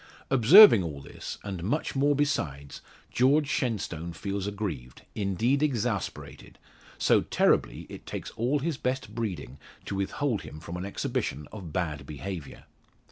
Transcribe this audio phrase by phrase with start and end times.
[0.31, 6.57] Observing all this, and much more besides, George Shenstone feels aggrieved indeed exasperated
[6.97, 11.71] so terribly, it takes all his best breeding to withhold him from an exhibition of
[11.71, 12.63] bad behaviour.